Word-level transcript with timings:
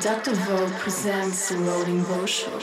Dr. 0.00 0.34
Vogue 0.34 0.72
presents 0.72 1.48
the 1.48 1.56
Rolling 1.56 2.02
Bow 2.02 2.26
Show. 2.26 2.60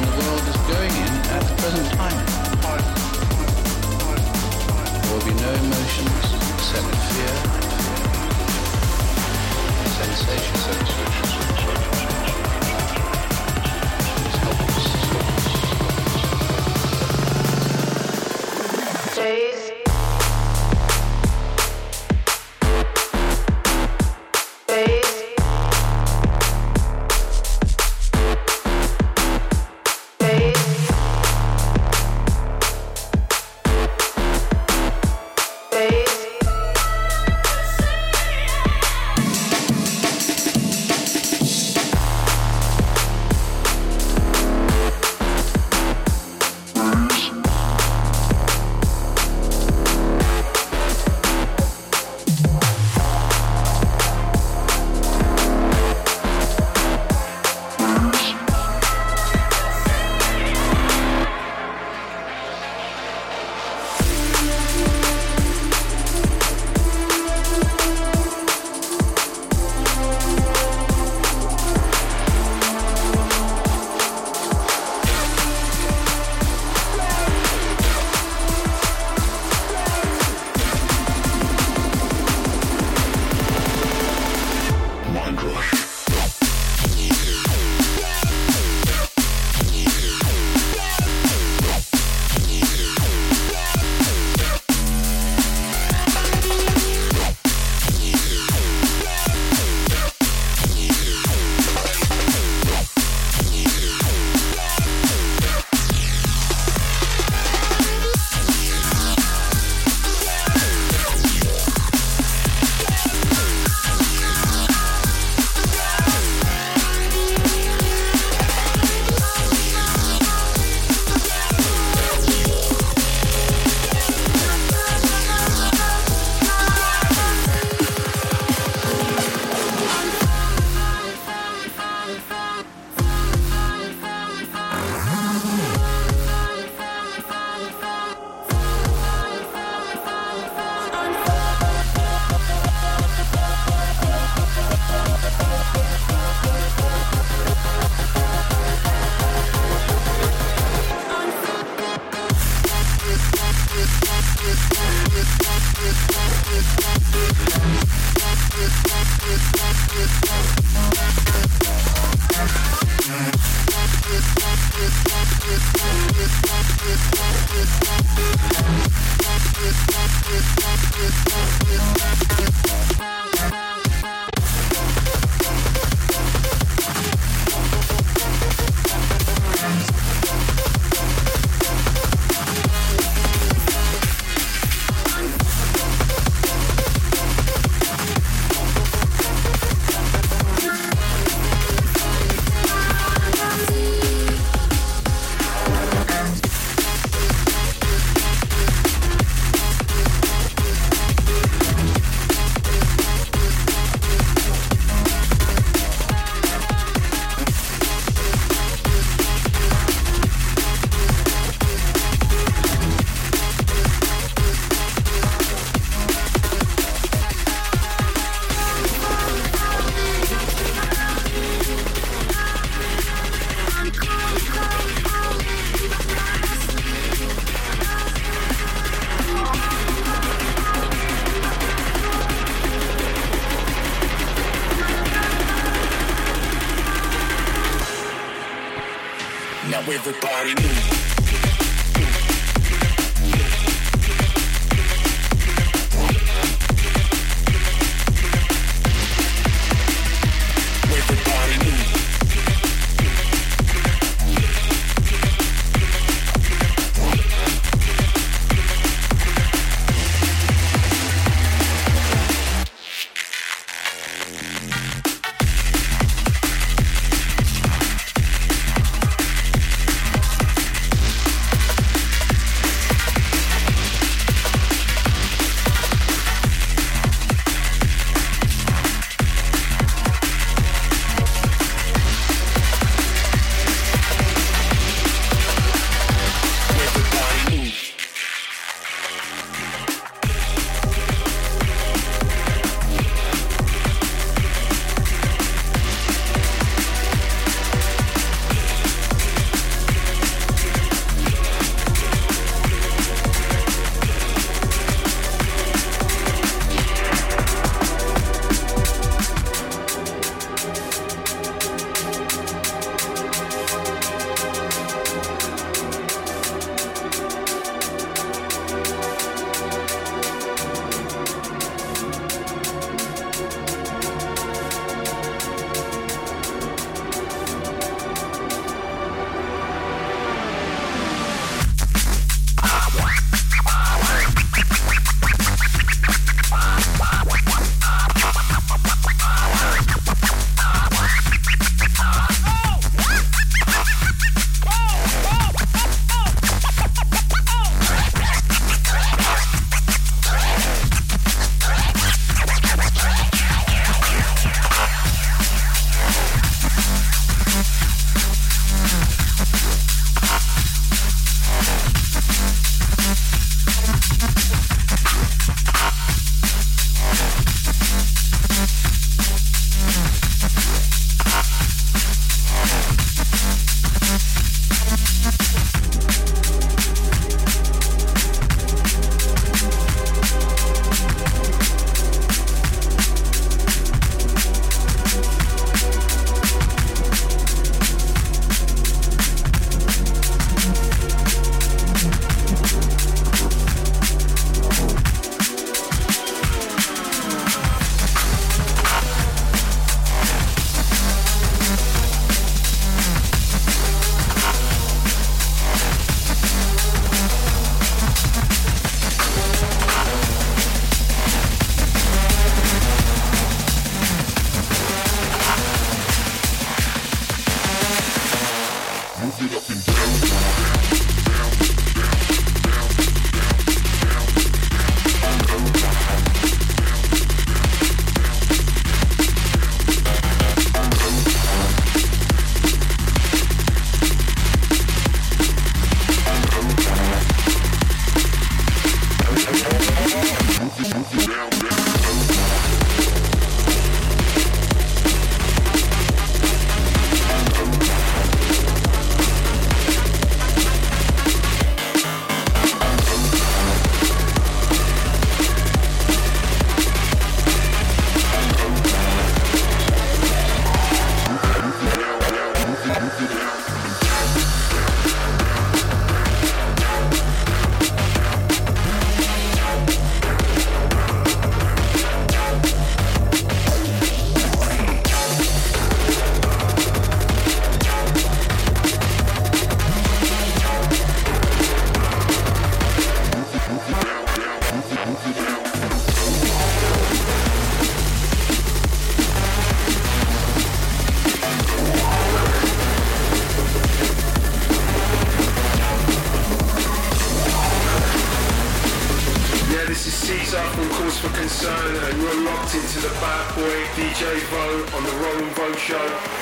The 0.00 0.10
world 0.18 0.44
is 0.48 0.56
going 0.72 0.94
in 1.04 1.12
at 1.34 1.42
the 1.48 1.54
present 1.60 1.88
time. 1.98 2.18
There 5.02 5.12
will 5.12 5.24
be 5.24 5.34
no 5.34 5.50
emotions 5.52 6.26
except 6.54 6.88
fear. 7.12 7.58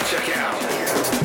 Check 0.08 0.28
it 0.28 0.36
out. 0.36 1.15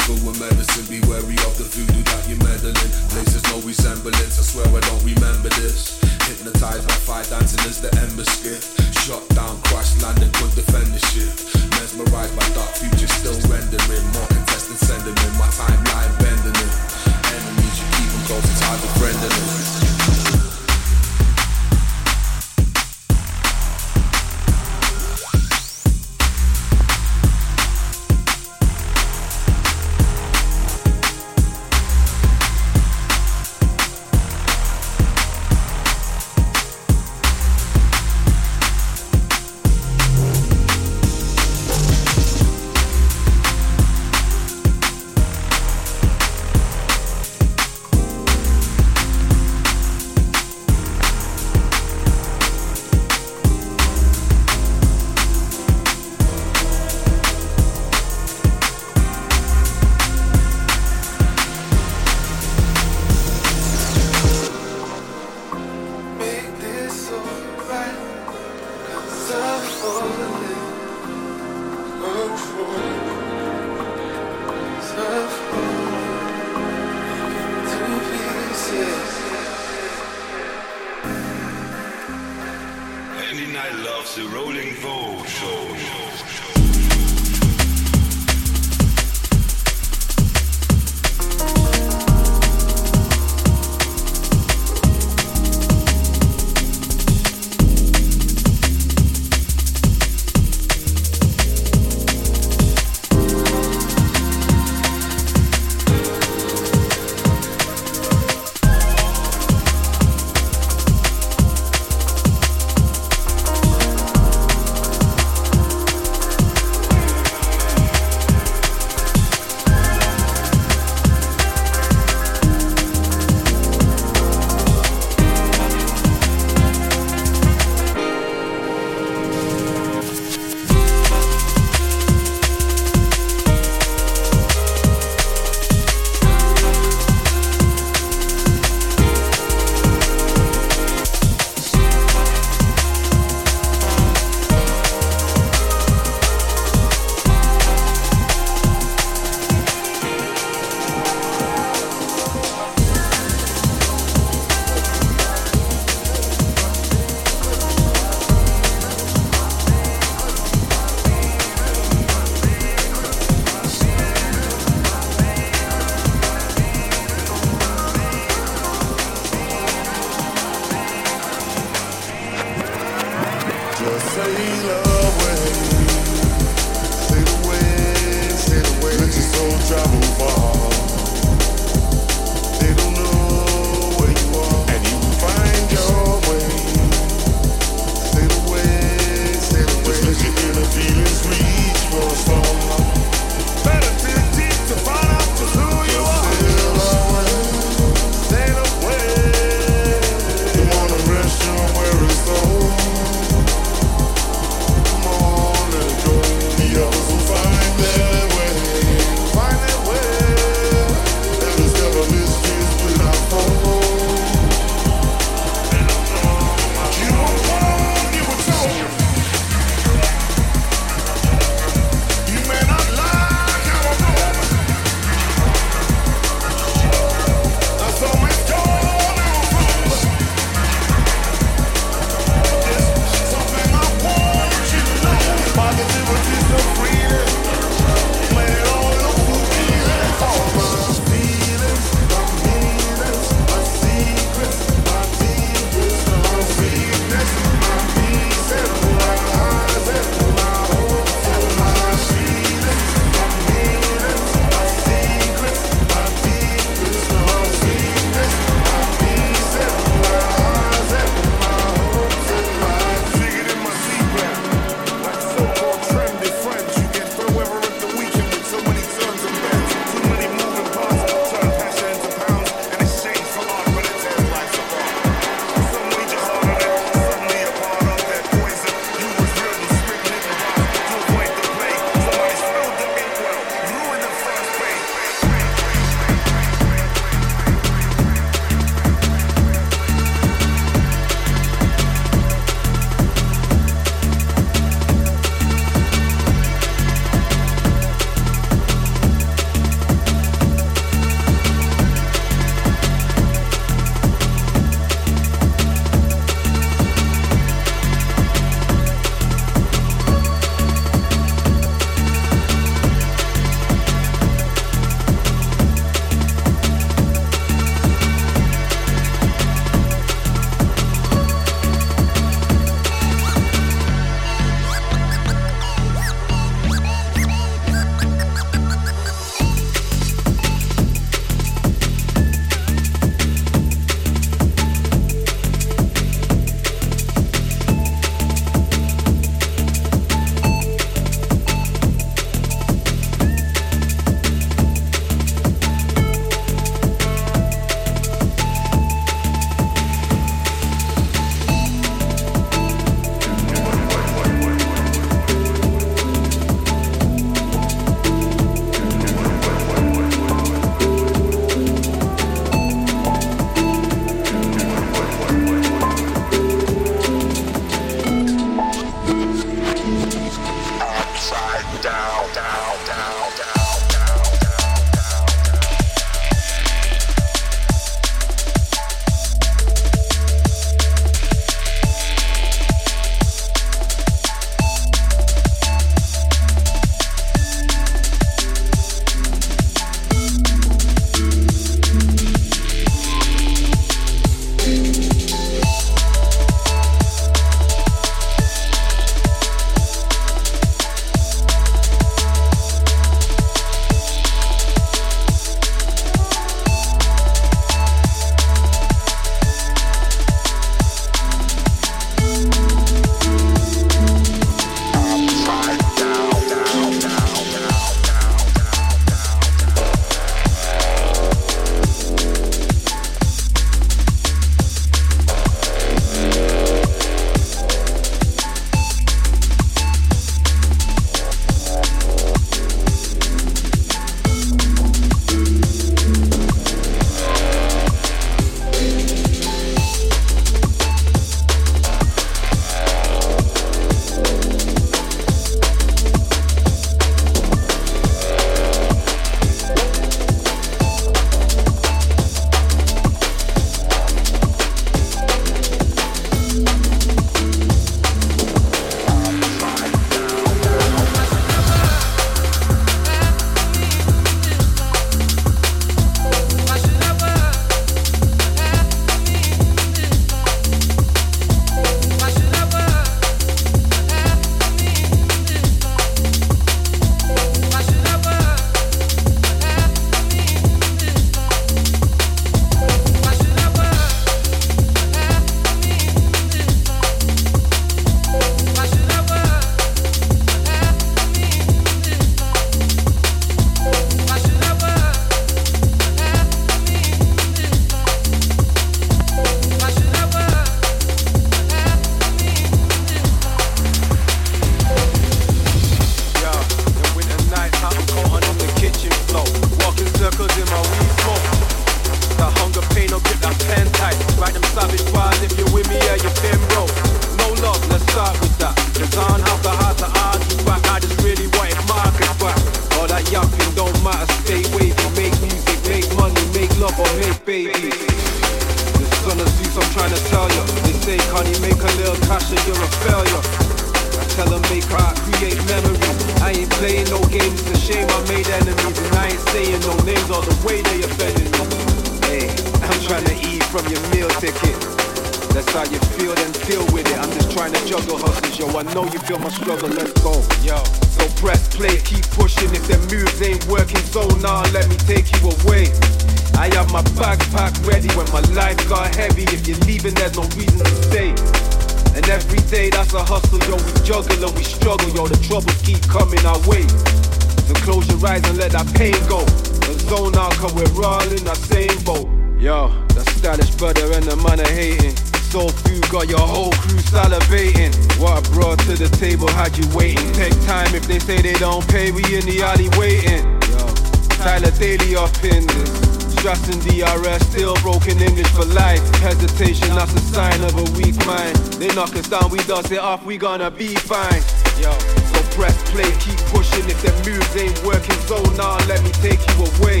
Off, 593.12 593.26
we 593.26 593.36
gonna 593.36 593.70
be 593.70 593.94
fine. 593.94 594.40
Yo, 594.80 594.88
so 594.88 595.40
press 595.52 595.76
play, 595.92 596.08
keep 596.16 596.40
pushing. 596.48 596.88
If 596.88 596.96
them 597.04 597.12
moves 597.28 597.54
ain't 597.60 597.76
working, 597.84 598.16
so 598.24 598.40
now 598.56 598.80
let 598.88 599.04
me 599.04 599.12
take 599.20 599.36
you 599.52 599.68
away. 599.68 600.00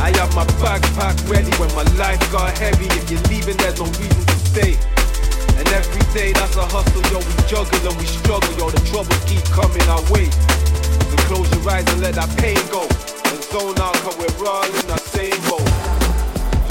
I 0.00 0.08
have 0.16 0.32
my 0.34 0.48
backpack 0.56 1.20
ready 1.28 1.52
when 1.60 1.68
my 1.76 1.84
life 2.00 2.16
got 2.32 2.56
heavy. 2.56 2.86
If 2.96 3.10
you're 3.10 3.20
leaving, 3.28 3.58
there's 3.58 3.78
no 3.78 3.84
reason 4.00 4.24
to 4.24 4.36
stay. 4.48 4.72
And 5.60 5.68
every 5.68 6.00
day 6.16 6.32
that's 6.32 6.56
a 6.56 6.64
hustle, 6.64 7.04
yo. 7.12 7.20
We 7.20 7.34
juggle 7.44 7.92
and 7.92 8.00
we 8.00 8.06
struggle, 8.08 8.48
yo. 8.56 8.70
The 8.70 8.80
troubles 8.88 9.20
keep 9.28 9.44
coming 9.52 9.84
our 9.92 10.00
way. 10.08 10.32
So 11.12 11.16
close 11.28 11.44
your 11.52 11.68
eyes 11.68 11.84
and 11.92 12.00
let 12.00 12.14
that 12.14 12.32
pain 12.40 12.56
go. 12.72 12.88
And 13.28 13.44
zone 13.52 13.76
out, 13.84 13.92
cause 14.00 14.16
we're 14.16 14.48
all 14.48 14.64
in 14.64 14.86
the 14.88 14.96
same 15.12 15.36
boat. 15.44 15.68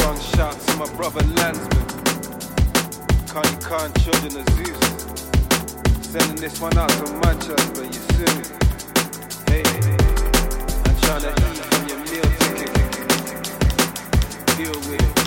John 0.02 0.18
shout 0.34 0.58
to 0.66 0.78
my 0.82 0.90
brother 0.98 1.22
Landsman. 1.38 1.86
Konny 3.30 3.54
Kon, 3.62 3.94
children 4.02 4.42
of 4.42 4.50
Zeus. 4.58 5.39
Sending 6.10 6.38
this 6.38 6.60
one 6.60 6.76
out 6.76 6.90
to 6.90 7.14
Manchester, 7.24 7.84
you 7.84 7.94
see 7.94 8.26
me? 8.36 8.42
Hey, 9.46 9.62
I'm 10.86 10.96
trying 11.02 11.22
to 11.22 11.30
eat 11.30 11.60
from 11.70 11.88
your 11.88 12.00
meal 12.00 12.30
ticket. 12.40 12.74
Deal 14.58 14.78
with 14.90 15.04
it. 15.04 15.19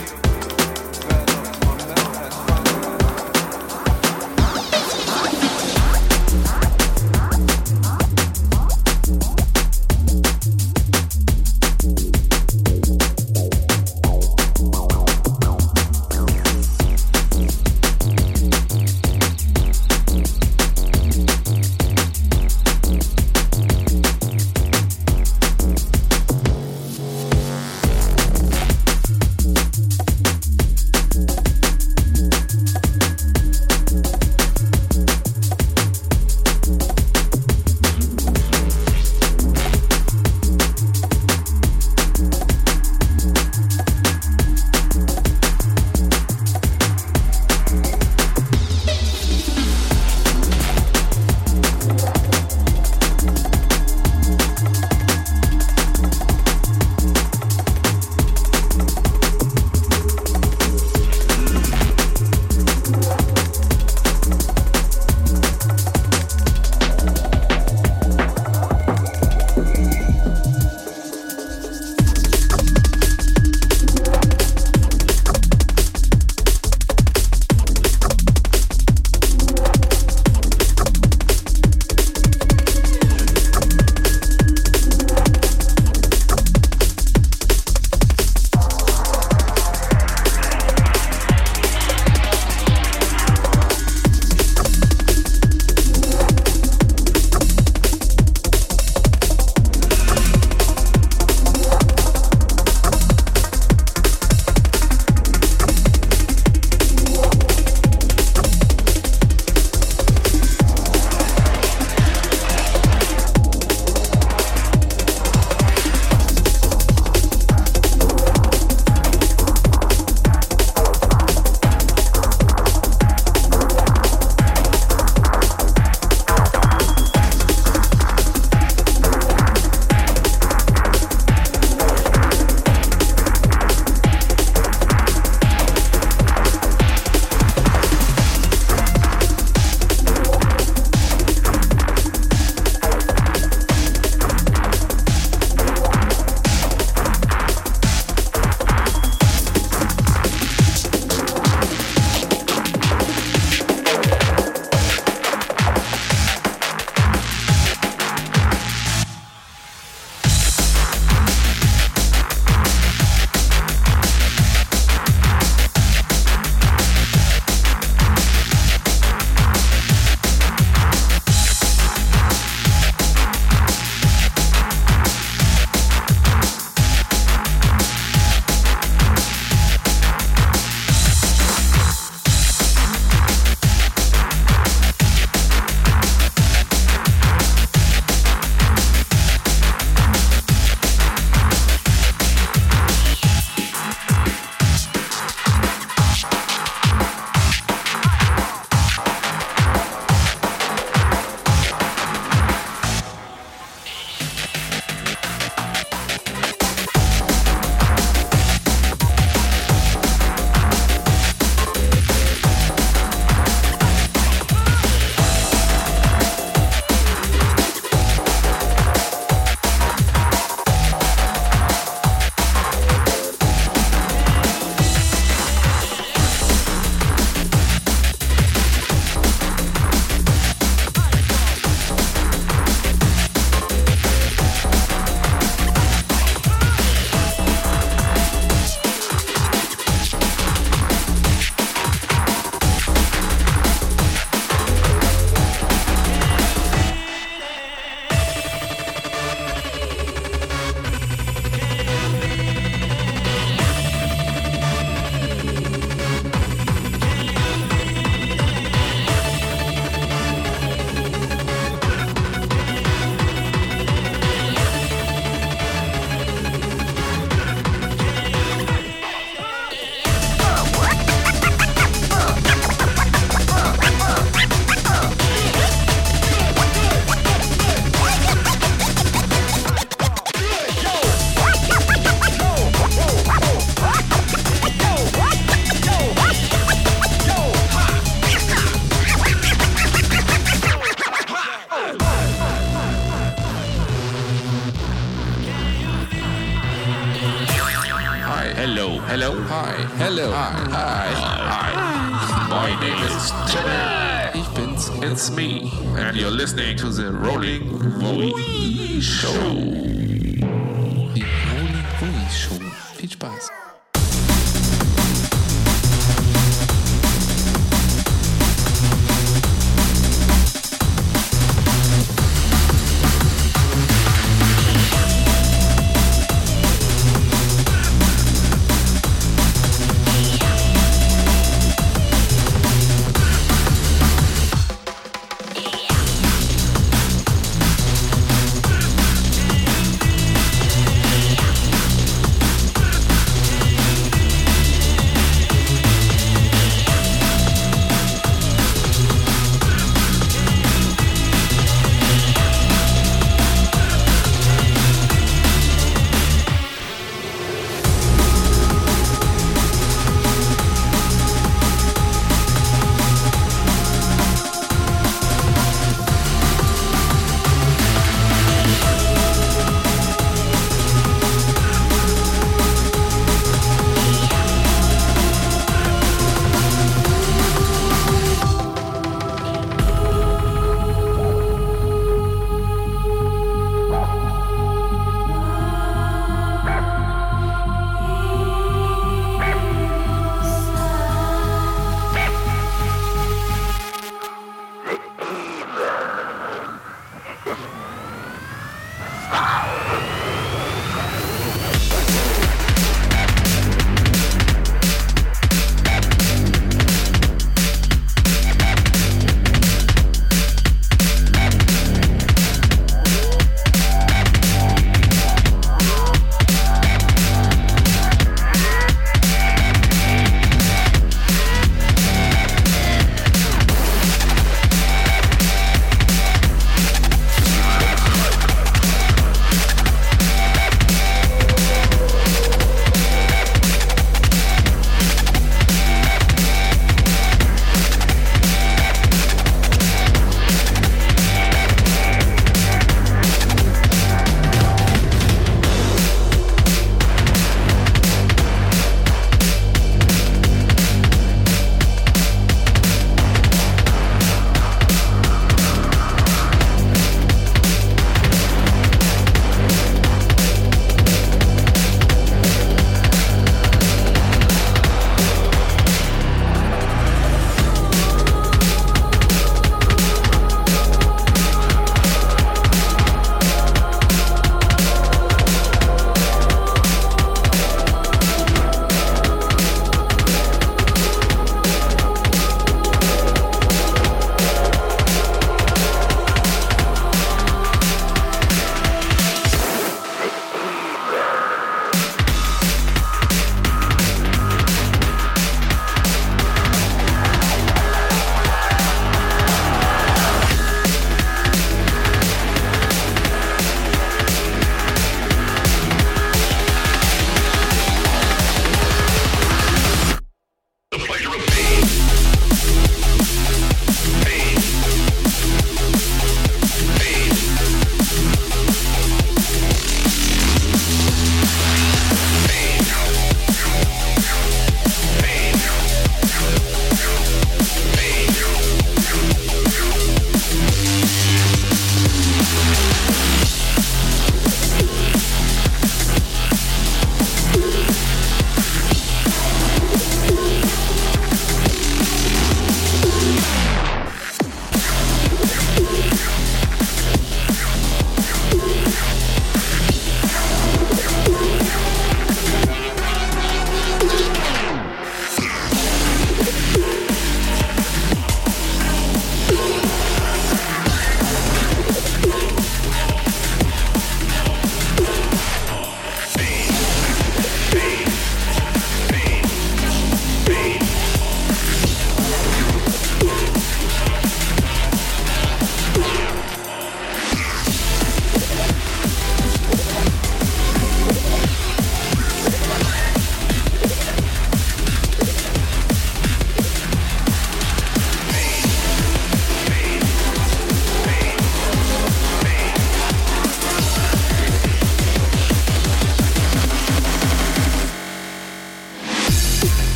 Listening 306.52 306.76
to 306.76 306.90
the 306.90 307.10
Rolling 307.10 307.78
Voice 307.78 309.02
Show. 309.02 309.81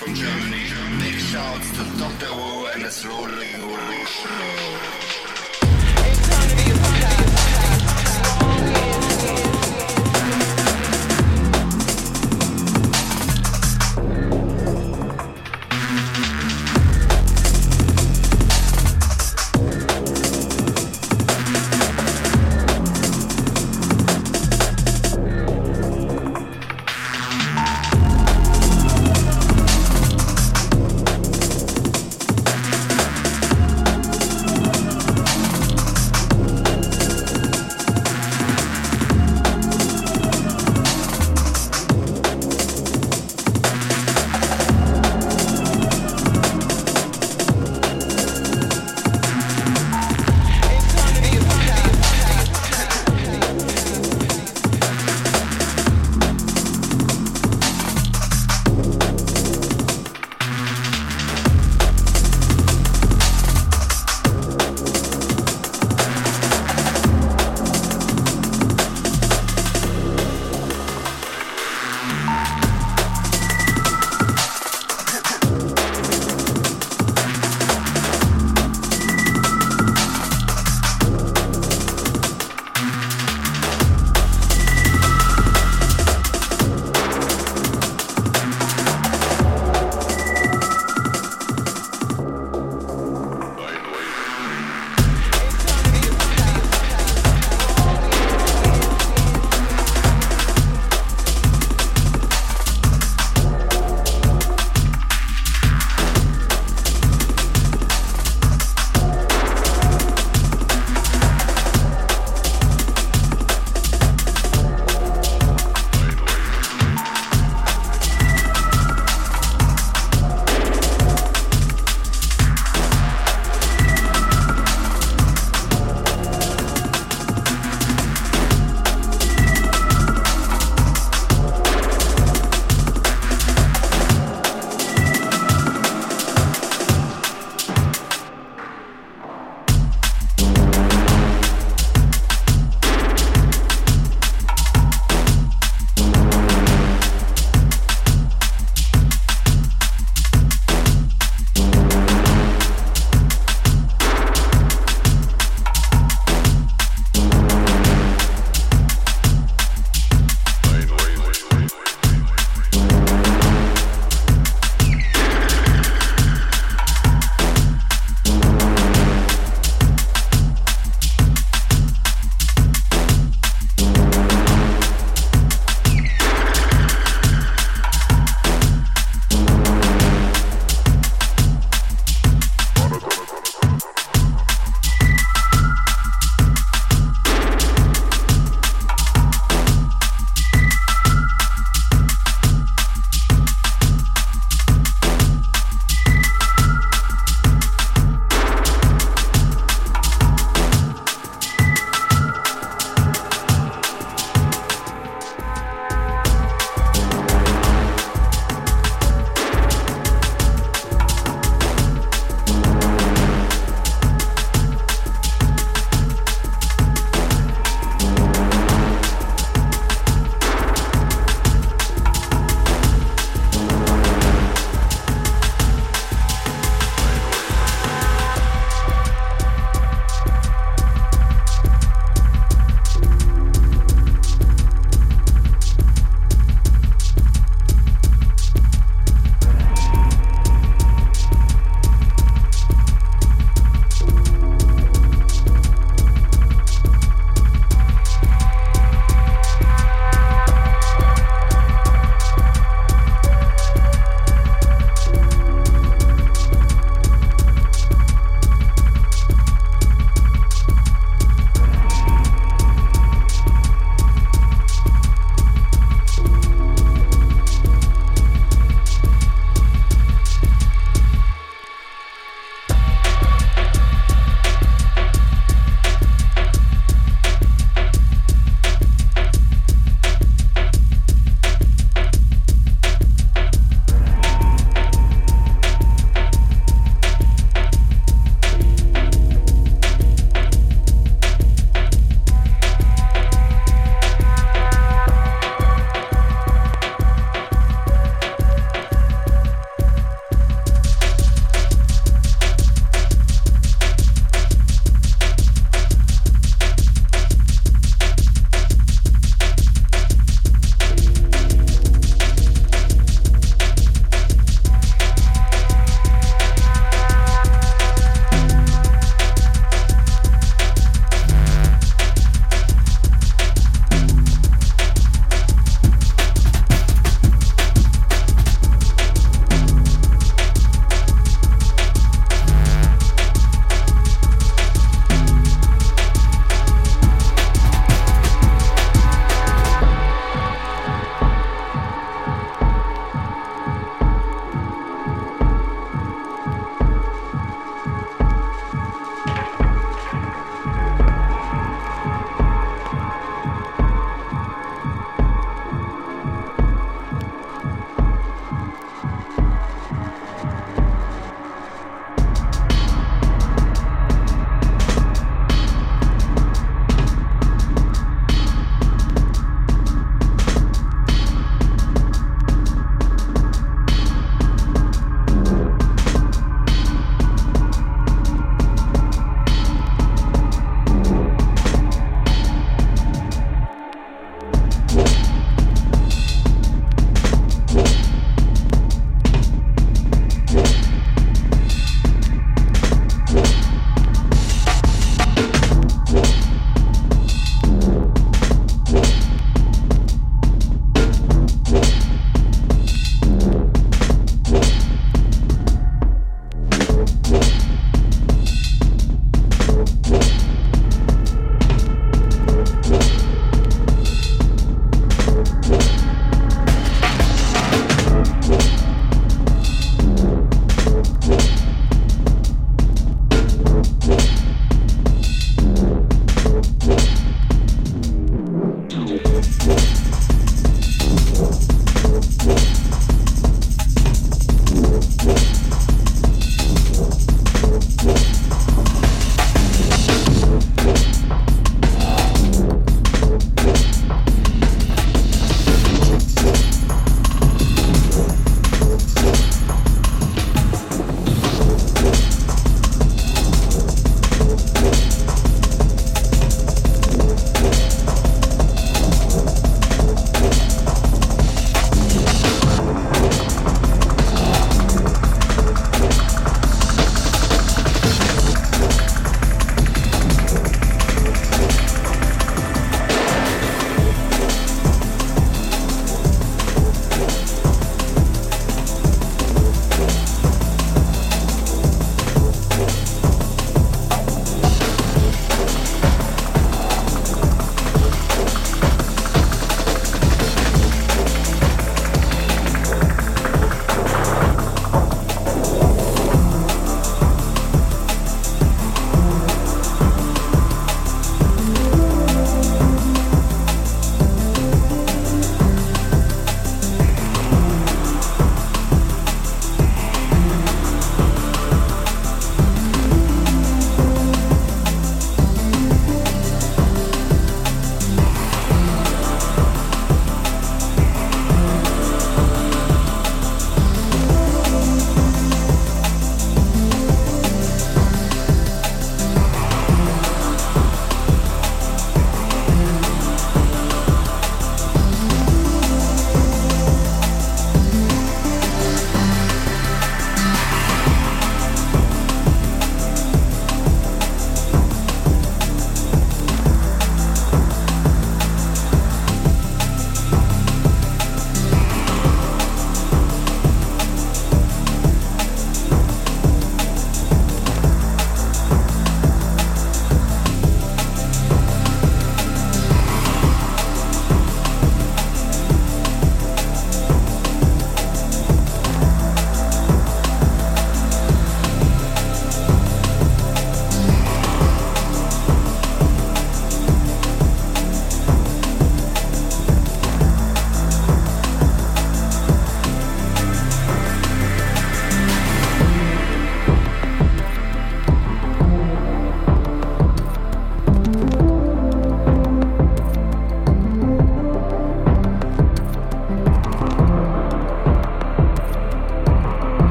From 0.00 0.14
Germany. 0.14 0.39